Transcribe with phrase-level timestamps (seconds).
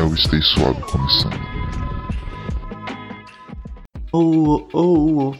[0.00, 1.38] É o Stay Suave começando.
[4.10, 5.34] Oh, oh,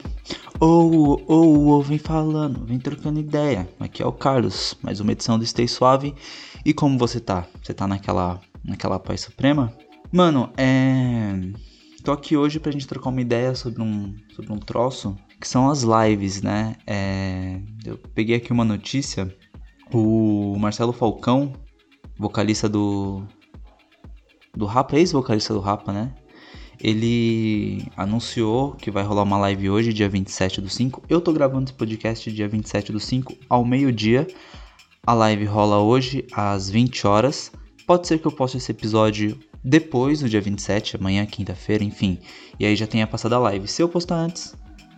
[0.61, 3.67] oh, oh, vem falando, vem trocando ideia.
[3.81, 6.15] Aqui é o Carlos, mais uma edição do Stay Suave.
[6.63, 7.47] E como você tá?
[7.63, 9.73] Você tá naquela, naquela paz suprema?
[10.13, 11.41] Mano, é...
[12.05, 15.71] Tô aqui hoje pra gente trocar uma ideia sobre um, sobre um troço, que são
[15.71, 16.77] as lives, né?
[16.87, 17.63] É...
[17.83, 19.35] Eu peguei aqui uma notícia,
[19.91, 21.55] o Marcelo Falcão,
[22.19, 23.27] vocalista do...
[24.57, 26.13] Do Rapa, ex-vocalista do Rapa, né?
[26.83, 31.03] ele anunciou que vai rolar uma live hoje, dia 27 do 5.
[31.09, 34.27] Eu tô gravando esse podcast dia 27 do 5 ao meio-dia.
[35.07, 37.53] A live rola hoje às 20 horas.
[37.87, 42.19] Pode ser que eu poste esse episódio depois do dia 27, amanhã, quinta-feira, enfim.
[42.59, 43.69] E aí já tenha passado a live.
[43.69, 44.57] Se eu postar antes,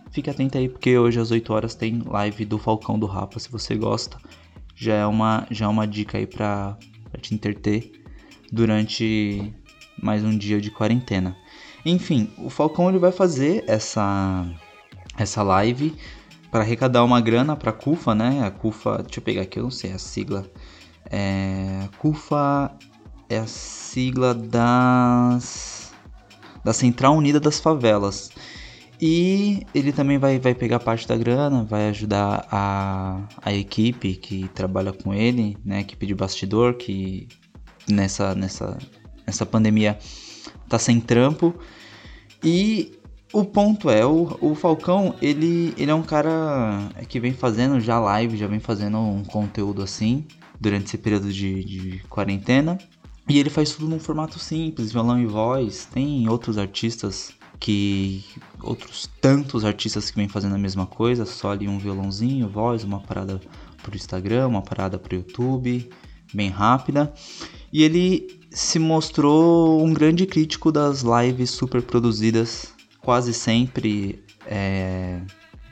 [0.09, 3.51] fique atento aí, porque hoje às 8 horas tem live do Falcão do Rapa, se
[3.51, 4.17] você gosta.
[4.73, 6.77] Já é uma, já é uma dica aí pra,
[7.11, 8.02] pra te interter
[8.53, 9.51] durante
[9.99, 11.35] mais um dia de quarentena.
[11.83, 14.45] Enfim, o Falcão ele vai fazer essa
[15.17, 15.95] essa live
[16.51, 18.43] para arrecadar uma grana para a CUFA, né?
[18.45, 20.45] A CUFA, deixa eu pegar aqui, eu não sei a sigla.
[21.09, 22.71] É, CUFA
[23.27, 25.91] é a sigla das
[26.63, 28.29] da Central Unida das Favelas.
[29.01, 34.47] E ele também vai, vai pegar parte da grana, vai ajudar a, a equipe que
[34.49, 35.77] trabalha com ele, né?
[35.77, 37.27] A equipe de bastidor que
[37.87, 38.77] nessa, nessa,
[39.25, 39.97] nessa pandemia
[40.67, 41.53] tá sem trampo.
[42.43, 42.99] E
[43.31, 47.99] o ponto é, o, o Falcão, ele, ele é um cara que vem fazendo já
[47.99, 50.25] live, já vem fazendo um conteúdo assim,
[50.59, 52.77] durante esse período de, de quarentena.
[53.27, 55.85] E ele faz tudo num formato simples, violão e voz.
[55.85, 58.23] Tem outros artistas que.
[58.61, 62.99] Outros tantos artistas que vêm fazendo a mesma coisa, só ali um violãozinho, voz, uma
[62.99, 63.39] parada
[63.81, 65.89] pro Instagram, uma parada pro YouTube,
[66.33, 67.13] bem rápida.
[67.73, 72.71] E ele se mostrou um grande crítico das lives super produzidas,
[73.01, 75.19] quase sempre é,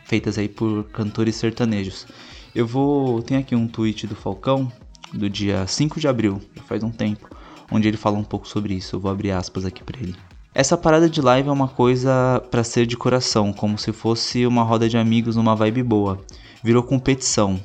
[0.06, 2.08] feitas aí por cantores sertanejos.
[2.56, 3.22] Eu vou.
[3.22, 4.72] Tem aqui um tweet do Falcão,
[5.14, 7.30] do dia 5 de abril, faz um tempo,
[7.72, 8.96] onde ele fala um pouco sobre isso.
[8.96, 10.16] Eu vou abrir aspas aqui para ele.
[10.56, 14.64] Essa parada de live é uma coisa para ser de coração, como se fosse uma
[14.64, 16.20] roda de amigos numa vibe boa.
[16.64, 17.62] Virou competição.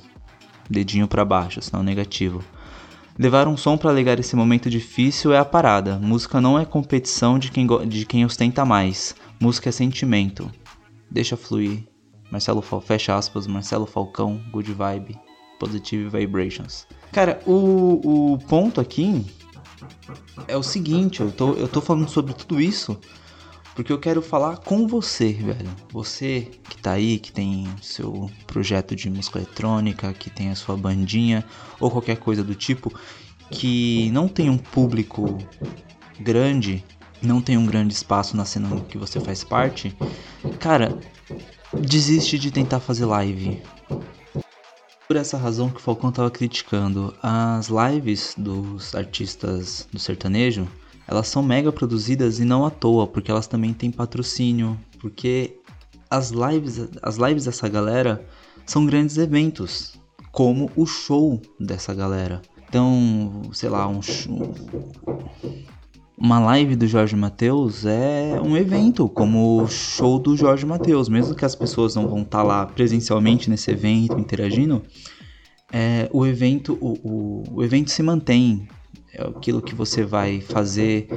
[0.69, 2.45] Dedinho para baixo, sinal negativo.
[3.19, 5.99] Levar um som para alegar esse momento difícil é a parada.
[5.99, 9.15] Música não é competição de quem, de quem ostenta mais.
[9.41, 10.51] Música é sentimento.
[11.11, 11.89] Deixa fluir.
[12.31, 15.19] Marcelo Fal fecha aspas, Marcelo Falcão, Good Vibe,
[15.59, 16.87] Positive Vibrations.
[17.11, 19.25] Cara, o, o ponto aqui
[20.47, 22.99] é o seguinte, eu tô, eu tô falando sobre tudo isso
[23.77, 25.69] porque eu quero falar com você, velho.
[25.93, 30.79] Você que tá aí, que tem seu projeto de música eletrônica, que tem a sua
[30.79, 31.45] bandinha
[31.79, 32.91] ou qualquer coisa do tipo,
[33.51, 35.37] que não tem um público
[36.19, 36.83] grande,
[37.21, 39.95] não tem um grande espaço na cena que você faz parte,
[40.59, 40.99] cara,
[41.75, 43.63] desiste de tentar fazer live.
[45.07, 50.67] Por essa razão que o Falcão tava criticando, as lives dos artistas do sertanejo
[51.07, 55.59] elas são mega produzidas e não à toa, porque elas também têm patrocínio, porque
[56.11, 58.25] as lives, as lives dessa galera
[58.65, 59.99] são grandes eventos,
[60.33, 62.43] como o show dessa galera.
[62.69, 64.53] Então, sei lá, um show,
[66.19, 71.35] uma live do Jorge Mateus é um evento, como o show do Jorge Mateus, mesmo
[71.35, 74.83] que as pessoas não vão estar tá lá presencialmente nesse evento interagindo,
[75.73, 78.67] é, o evento o, o, o evento se mantém
[79.17, 81.09] é aquilo que você vai fazer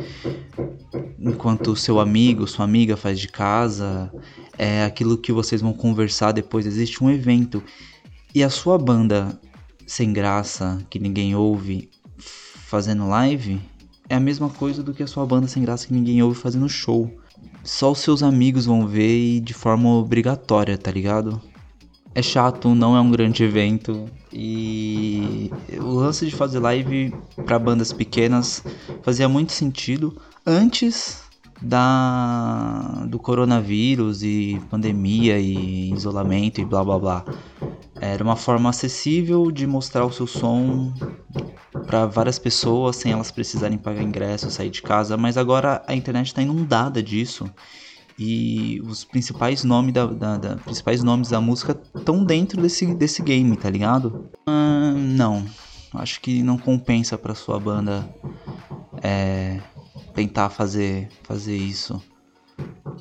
[1.20, 4.10] enquanto seu amigo, sua amiga faz de casa,
[4.58, 6.66] é aquilo que vocês vão conversar depois.
[6.66, 7.62] Existe um evento
[8.34, 9.38] e a sua banda
[9.86, 13.60] sem graça, que ninguém ouve, fazendo live,
[14.08, 16.70] é a mesma coisa do que a sua banda sem graça que ninguém ouve fazendo
[16.70, 17.14] show.
[17.64, 21.42] Só os seus amigos vão ver e de forma obrigatória, tá ligado?
[22.14, 24.10] É chato, não é um grande evento.
[24.32, 27.14] E o lance de fazer live
[27.46, 28.64] para bandas pequenas
[29.02, 30.16] fazia muito sentido
[30.46, 31.22] antes
[31.62, 37.26] da do coronavírus e pandemia e isolamento e blá blá blá.
[38.00, 40.94] Era uma forma acessível de mostrar o seu som
[41.86, 46.28] para várias pessoas sem elas precisarem pagar ingresso, sair de casa, mas agora a internet
[46.28, 47.50] está inundada disso
[48.20, 53.22] e os principais nomes da, da, da principais nomes da música estão dentro desse, desse
[53.22, 54.30] game, tá ligado?
[54.46, 55.46] Uh, não,
[55.94, 58.08] acho que não compensa para sua banda
[59.02, 59.62] é,
[60.14, 62.02] tentar fazer fazer isso.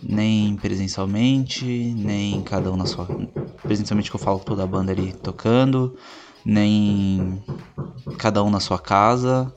[0.00, 3.06] Nem presencialmente, nem cada um na sua
[3.60, 5.96] presencialmente que eu falo toda a banda ali tocando,
[6.44, 7.42] nem
[8.18, 9.52] cada um na sua casa,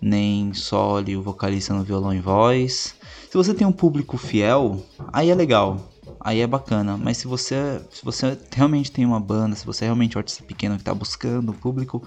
[0.00, 2.94] nem só o vocalista no violão e voz.
[3.30, 6.96] Se você tem um público fiel, aí é legal, aí é bacana.
[6.96, 10.42] Mas se você, se você realmente tem uma banda, se você é realmente um artista
[10.42, 12.02] pequeno que está buscando o público,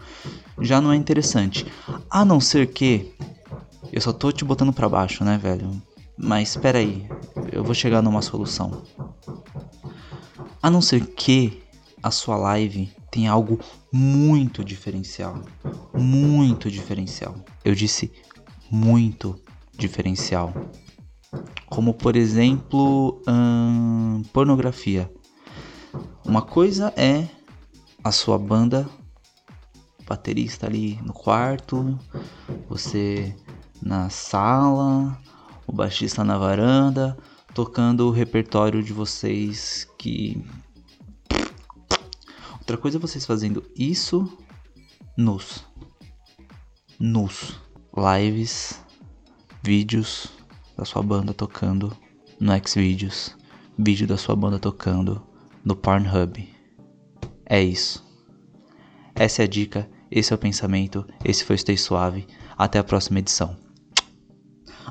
[0.60, 1.66] já não é interessante.
[2.10, 3.14] A não ser que
[3.92, 5.70] eu só tô te botando para baixo, né, velho?
[6.18, 7.08] Mas espera aí,
[7.52, 8.84] eu vou chegar numa solução.
[10.62, 11.62] A não ser que
[12.02, 13.60] a sua live tenha algo
[13.92, 15.40] muito diferencial,
[15.94, 17.36] muito diferencial.
[17.64, 18.12] Eu disse
[18.72, 19.40] muito
[19.78, 20.52] diferencial.
[21.68, 25.12] Como por exemplo, hum, pornografia.
[26.26, 27.28] Uma coisa é
[28.04, 28.90] a sua banda
[30.08, 32.00] baterista ali no quarto,
[32.68, 33.36] você
[33.80, 35.22] na sala,
[35.68, 37.16] o baixista na varanda,
[37.54, 40.44] tocando o repertório de vocês que.
[42.64, 44.38] Outra coisa é vocês fazendo isso
[45.18, 45.66] nos.
[46.98, 47.60] Nos.
[47.94, 48.82] Lives,
[49.62, 50.30] vídeos
[50.78, 51.96] da sua banda tocando
[52.40, 53.36] no Xvideos,
[53.78, 55.22] vídeo da sua banda tocando
[55.64, 56.50] no Pornhub.
[57.46, 58.02] É isso.
[59.14, 62.26] Essa é a dica, esse é o pensamento, esse foi o Stay Suave.
[62.58, 63.58] Até a próxima edição.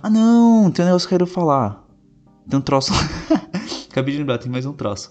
[0.03, 1.83] Ah não, tem um negócio que eu quero falar.
[2.47, 2.93] Tem um troço.
[3.91, 5.11] Acabei de lembrar, tem mais um troço.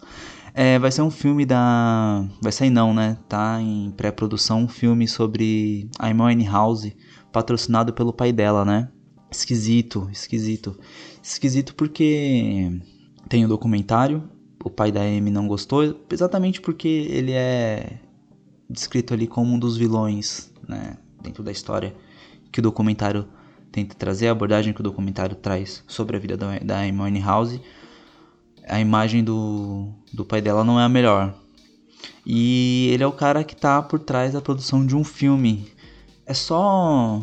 [0.54, 2.26] É, vai ser um filme da.
[2.42, 3.18] Vai sair não, né?
[3.30, 6.92] Tá em pré-produção um filme sobre a Amy House,
[7.32, 8.90] patrocinado pelo pai dela, né?
[9.32, 10.78] Esquisito, esquisito.
[11.24, 12.70] Esquisito porque
[13.30, 14.30] tem o um documentário,
[14.64, 18.00] o pai da Amy não gostou, exatamente porque ele é
[18.70, 20.98] descrito ali como um dos vilões, né?
[21.22, 21.96] Dentro da história
[22.52, 23.26] que o documentário
[23.72, 27.58] tenta trazer, a abordagem que o documentário traz sobre a vida da, da Amy House,
[28.68, 31.34] a imagem do, do pai dela não é a melhor.
[32.26, 35.68] E ele é o cara que tá por trás da produção de um filme.
[36.26, 37.22] É só.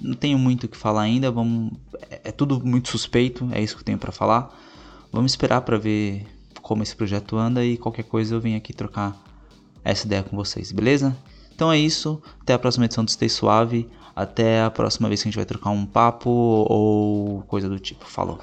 [0.00, 1.72] Não tenho muito o que falar ainda, vamos.
[2.10, 4.50] É, é tudo muito suspeito, é isso que eu tenho para falar.
[5.10, 6.26] Vamos esperar para ver
[6.60, 9.20] como esse projeto anda e qualquer coisa eu venho aqui trocar
[9.84, 11.16] essa ideia com vocês, beleza?
[11.54, 13.88] Então é isso, até a próxima edição do Stay Suave.
[14.14, 18.04] Até a próxima vez que a gente vai trocar um papo ou coisa do tipo.
[18.04, 18.38] Falou.